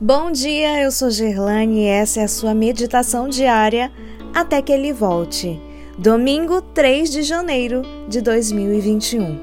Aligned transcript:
Bom 0.00 0.30
dia, 0.30 0.80
eu 0.80 0.92
sou 0.92 1.10
Gerlane 1.10 1.80
e 1.80 1.86
essa 1.86 2.20
é 2.20 2.22
a 2.22 2.28
sua 2.28 2.54
meditação 2.54 3.28
diária 3.28 3.90
até 4.32 4.62
que 4.62 4.70
ele 4.70 4.92
volte. 4.92 5.60
Domingo 5.98 6.62
3 6.62 7.10
de 7.10 7.24
janeiro 7.24 7.82
de 8.06 8.20
2021. 8.20 9.40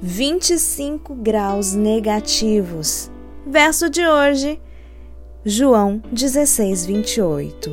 25 0.00 1.14
graus 1.16 1.74
negativos. 1.74 3.10
Verso 3.46 3.90
de 3.90 4.06
hoje, 4.06 4.58
João 5.44 6.02
16, 6.10 6.86
28. 6.86 7.70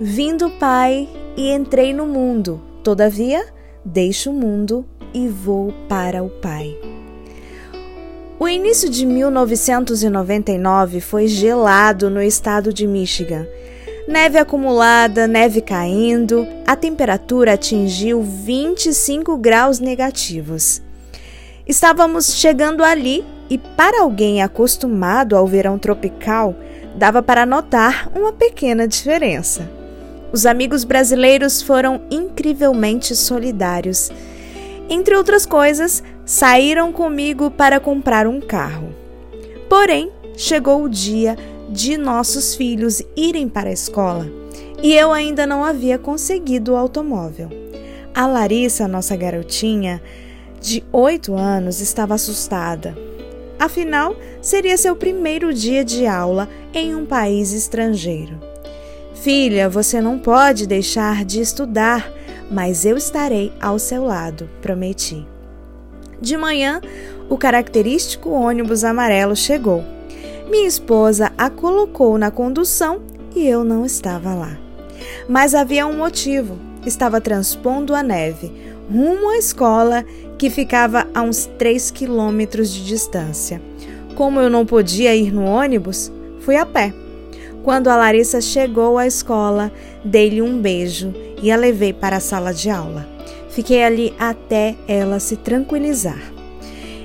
Vim 0.00 0.36
do 0.36 0.50
Pai 0.50 1.08
e 1.36 1.52
entrei 1.52 1.94
no 1.94 2.04
mundo, 2.04 2.60
todavia 2.82 3.46
deixo 3.84 4.30
o 4.30 4.34
mundo 4.34 4.84
e 5.14 5.28
vou 5.28 5.72
para 5.88 6.20
o 6.20 6.30
Pai. 6.30 6.89
O 8.42 8.48
início 8.48 8.88
de 8.88 9.04
1999 9.04 11.02
foi 11.02 11.26
gelado 11.26 12.08
no 12.08 12.22
estado 12.22 12.72
de 12.72 12.86
Michigan. 12.86 13.46
Neve 14.08 14.38
acumulada, 14.38 15.26
neve 15.26 15.60
caindo, 15.60 16.48
a 16.66 16.74
temperatura 16.74 17.52
atingiu 17.52 18.22
25 18.22 19.36
graus 19.36 19.78
negativos. 19.78 20.80
Estávamos 21.68 22.34
chegando 22.34 22.82
ali 22.82 23.22
e, 23.50 23.58
para 23.58 24.00
alguém 24.00 24.42
acostumado 24.42 25.36
ao 25.36 25.46
verão 25.46 25.78
tropical, 25.78 26.54
dava 26.96 27.22
para 27.22 27.44
notar 27.44 28.10
uma 28.16 28.32
pequena 28.32 28.88
diferença. 28.88 29.70
Os 30.32 30.46
amigos 30.46 30.82
brasileiros 30.82 31.60
foram 31.60 32.00
incrivelmente 32.10 33.14
solidários 33.14 34.10
entre 34.90 35.14
outras 35.14 35.46
coisas, 35.46 36.02
saíram 36.30 36.92
comigo 36.92 37.50
para 37.50 37.80
comprar 37.80 38.24
um 38.24 38.40
carro. 38.40 38.94
Porém, 39.68 40.12
chegou 40.36 40.84
o 40.84 40.88
dia 40.88 41.36
de 41.68 41.98
nossos 41.98 42.54
filhos 42.54 43.02
irem 43.16 43.48
para 43.48 43.68
a 43.68 43.72
escola 43.72 44.30
e 44.80 44.94
eu 44.94 45.10
ainda 45.10 45.44
não 45.44 45.64
havia 45.64 45.98
conseguido 45.98 46.74
o 46.74 46.76
automóvel. 46.76 47.48
A 48.14 48.28
Larissa, 48.28 48.86
nossa 48.86 49.16
garotinha, 49.16 50.00
de 50.60 50.84
oito 50.92 51.34
anos, 51.34 51.80
estava 51.80 52.14
assustada. 52.14 52.96
Afinal, 53.58 54.14
seria 54.40 54.76
seu 54.76 54.94
primeiro 54.94 55.52
dia 55.52 55.84
de 55.84 56.06
aula 56.06 56.48
em 56.72 56.94
um 56.94 57.04
país 57.04 57.50
estrangeiro. 57.50 58.38
Filha, 59.16 59.68
você 59.68 60.00
não 60.00 60.16
pode 60.16 60.64
deixar 60.64 61.24
de 61.24 61.40
estudar 61.40 62.08
mas 62.50 62.84
eu 62.84 62.96
estarei 62.96 63.52
ao 63.60 63.78
seu 63.78 64.04
lado, 64.04 64.50
prometi. 64.60 65.24
De 66.20 66.36
manhã, 66.36 66.80
o 67.28 67.38
característico 67.38 68.30
ônibus 68.30 68.84
amarelo 68.84 69.34
chegou. 69.34 69.84
Minha 70.50 70.66
esposa 70.66 71.32
a 71.38 71.48
colocou 71.48 72.18
na 72.18 72.30
condução 72.30 73.00
e 73.34 73.46
eu 73.46 73.64
não 73.64 73.86
estava 73.86 74.34
lá. 74.34 74.58
Mas 75.28 75.54
havia 75.54 75.86
um 75.86 75.96
motivo: 75.96 76.58
estava 76.84 77.20
transpondo 77.20 77.94
a 77.94 78.02
neve 78.02 78.52
rumo 78.90 79.30
à 79.30 79.38
escola 79.38 80.04
que 80.36 80.50
ficava 80.50 81.06
a 81.14 81.22
uns 81.22 81.46
3 81.58 81.92
quilômetros 81.92 82.72
de 82.72 82.84
distância. 82.84 83.62
Como 84.16 84.40
eu 84.40 84.50
não 84.50 84.66
podia 84.66 85.14
ir 85.14 85.32
no 85.32 85.44
ônibus, 85.44 86.10
fui 86.40 86.56
a 86.56 86.66
pé. 86.66 86.92
Quando 87.62 87.88
a 87.88 87.96
Larissa 87.96 88.40
chegou 88.40 88.98
à 88.98 89.06
escola, 89.06 89.70
dei-lhe 90.04 90.42
um 90.42 90.60
beijo 90.60 91.14
e 91.42 91.52
a 91.52 91.56
levei 91.56 91.92
para 91.92 92.16
a 92.16 92.20
sala 92.20 92.52
de 92.52 92.68
aula. 92.68 93.06
Fiquei 93.50 93.82
ali 93.82 94.14
até 94.18 94.76
ela 94.88 95.20
se 95.20 95.36
tranquilizar. 95.36 96.20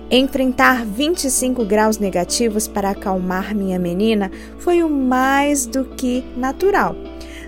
Enfrentar 0.09 0.85
25 0.85 1.65
graus 1.65 1.97
negativos 1.97 2.67
para 2.67 2.91
acalmar 2.91 3.55
minha 3.55 3.79
menina 3.79 4.31
foi 4.59 4.83
o 4.83 4.89
mais 4.89 5.65
do 5.65 5.83
que 5.83 6.23
natural. 6.37 6.95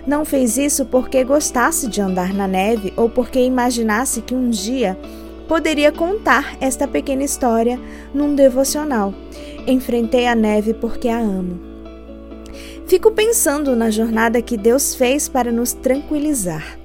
Não 0.06 0.24
fez 0.24 0.58
isso 0.58 0.84
porque 0.86 1.22
gostasse 1.22 1.86
de 1.86 2.00
andar 2.00 2.34
na 2.34 2.48
neve 2.48 2.92
ou 2.96 3.08
porque 3.08 3.40
imaginasse 3.40 4.22
que 4.22 4.34
um 4.34 4.50
dia 4.50 4.98
poderia 5.46 5.92
contar 5.92 6.56
esta 6.60 6.88
pequena 6.88 7.22
história 7.22 7.78
num 8.12 8.34
devocional. 8.34 9.14
Enfrentei 9.66 10.26
a 10.26 10.34
neve 10.34 10.74
porque 10.74 11.08
a 11.08 11.18
amo. 11.18 11.60
Fico 12.86 13.10
pensando 13.10 13.76
na 13.76 13.90
jornada 13.90 14.42
que 14.42 14.56
Deus 14.56 14.94
fez 14.94 15.28
para 15.28 15.52
nos 15.52 15.74
tranquilizar. 15.74 16.78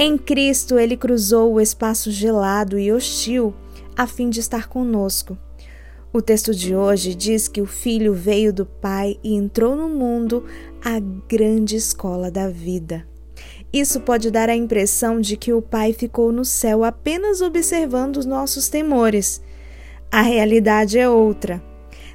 Em 0.00 0.16
Cristo, 0.16 0.78
ele 0.78 0.96
cruzou 0.96 1.54
o 1.54 1.60
espaço 1.60 2.08
gelado 2.12 2.78
e 2.78 2.92
hostil 2.92 3.52
a 3.96 4.06
fim 4.06 4.30
de 4.30 4.38
estar 4.38 4.68
conosco. 4.68 5.36
O 6.12 6.22
texto 6.22 6.54
de 6.54 6.72
hoje 6.72 7.16
diz 7.16 7.48
que 7.48 7.60
o 7.60 7.66
Filho 7.66 8.14
veio 8.14 8.52
do 8.52 8.64
Pai 8.64 9.18
e 9.24 9.34
entrou 9.34 9.74
no 9.74 9.88
mundo 9.88 10.44
a 10.84 11.00
grande 11.28 11.74
escola 11.74 12.30
da 12.30 12.48
vida. 12.48 13.04
Isso 13.72 14.00
pode 14.00 14.30
dar 14.30 14.48
a 14.48 14.54
impressão 14.54 15.20
de 15.20 15.36
que 15.36 15.52
o 15.52 15.60
Pai 15.60 15.92
ficou 15.92 16.30
no 16.30 16.44
céu 16.44 16.84
apenas 16.84 17.40
observando 17.40 18.18
os 18.18 18.24
nossos 18.24 18.68
temores. 18.68 19.42
A 20.12 20.22
realidade 20.22 20.96
é 20.96 21.08
outra. 21.08 21.60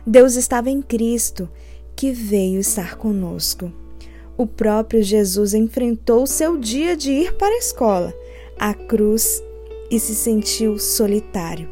Deus 0.08 0.36
estava 0.36 0.70
em 0.70 0.82
Cristo 0.82 1.50
que 1.98 2.14
veio 2.14 2.62
estar 2.62 2.96
conosco. 2.96 3.83
O 4.36 4.48
próprio 4.48 5.04
Jesus 5.04 5.54
enfrentou 5.54 6.26
seu 6.26 6.58
dia 6.58 6.98
de 6.98 7.12
ir 7.12 7.34
para 7.36 7.54
a 7.54 7.60
escola, 7.60 8.14
a 8.58 8.74
cruz, 8.74 9.44
e 9.92 10.00
se 10.00 10.16
sentiu 10.16 10.80
solitário. 10.80 11.70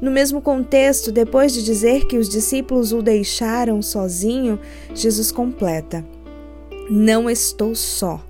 No 0.00 0.10
mesmo 0.10 0.42
contexto, 0.42 1.12
depois 1.12 1.52
de 1.52 1.62
dizer 1.62 2.06
que 2.06 2.18
os 2.18 2.28
discípulos 2.28 2.92
o 2.92 3.00
deixaram 3.00 3.80
sozinho, 3.80 4.58
Jesus 4.92 5.30
completa: 5.30 6.04
Não 6.90 7.30
estou 7.30 7.72
só, 7.76 8.20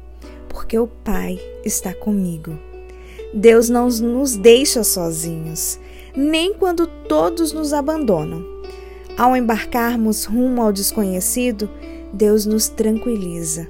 porque 0.50 0.78
o 0.78 0.87
Pai 0.87 1.41
está 1.65 1.94
comigo. 1.94 2.59
Deus 3.33 3.71
não 3.71 3.89
nos 3.89 4.37
deixa 4.37 4.84
sozinhos, 4.84 5.81
nem 6.15 6.53
quando 6.53 6.87
todos 6.87 7.54
nos 7.54 7.72
abandonam. 7.72 8.44
Ao 9.16 9.34
embarcarmos 9.34 10.27
rumo 10.27 10.60
ao 10.60 10.72
desconhecido, 10.72 11.71
Deus 12.12 12.47
nos 12.47 12.69
tranquiliza. 12.69 13.69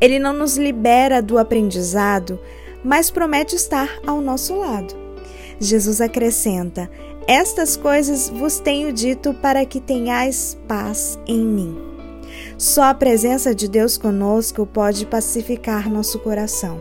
Ele 0.00 0.18
não 0.18 0.32
nos 0.32 0.56
libera 0.56 1.22
do 1.22 1.38
aprendizado, 1.38 2.38
mas 2.84 3.10
promete 3.10 3.56
estar 3.56 4.00
ao 4.06 4.20
nosso 4.20 4.54
lado. 4.58 4.94
Jesus 5.58 6.00
acrescenta: 6.00 6.90
Estas 7.26 7.76
coisas 7.76 8.28
vos 8.28 8.58
tenho 8.58 8.92
dito 8.92 9.32
para 9.34 9.64
que 9.64 9.80
tenhais 9.80 10.58
paz 10.68 11.18
em 11.26 11.40
mim. 11.40 11.76
Só 12.58 12.84
a 12.84 12.94
presença 12.94 13.54
de 13.54 13.68
Deus 13.68 13.96
conosco 13.96 14.66
pode 14.66 15.06
pacificar 15.06 15.90
nosso 15.90 16.18
coração. 16.18 16.80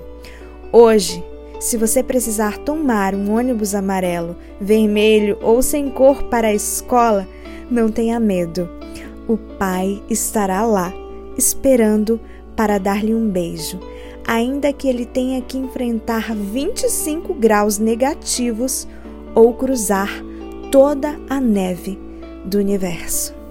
Hoje, 0.72 1.24
se 1.60 1.78
você 1.78 2.04
precisar 2.04 2.58
tomar 2.58 3.16
um 3.16 3.32
ônibus 3.34 3.74
amarelo, 3.74 4.36
vermelho 4.60 5.38
ou 5.42 5.62
sem 5.62 5.90
cor 5.90 6.24
para 6.24 6.48
a 6.48 6.54
escola, 6.54 7.28
não 7.72 7.90
tenha 7.90 8.20
medo. 8.20 8.70
O 9.28 9.38
Pai 9.38 10.02
estará 10.10 10.66
lá, 10.66 10.94
esperando 11.38 12.20
para 12.56 12.78
dar-lhe 12.78 13.14
um 13.14 13.30
beijo, 13.30 13.80
ainda 14.26 14.72
que 14.72 14.88
ele 14.88 15.06
tenha 15.06 15.42
que 15.42 15.58
enfrentar 15.58 16.36
25 16.36 17.34
graus 17.34 17.80
negativos 17.80 18.88
ou 19.34 19.54
cruzar 19.54 20.10
toda 20.72 21.20
a 21.30 21.40
neve 21.40 22.00
do 22.46 22.58
universo. 22.58 23.43